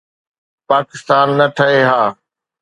[0.69, 2.03] پاڪستان نه ٺهي ها.